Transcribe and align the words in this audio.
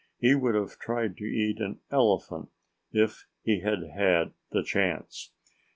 He 0.17 0.33
would 0.33 0.55
have 0.55 0.79
tried 0.79 1.15
to 1.17 1.25
eat 1.25 1.59
an 1.59 1.79
elephant, 1.91 2.49
if 2.91 3.27
he 3.43 3.59
had 3.59 3.83
had 3.95 4.33
the 4.49 4.63
chance. 4.63 5.31